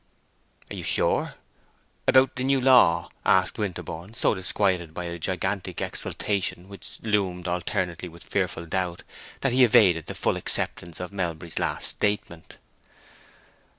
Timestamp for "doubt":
8.65-9.03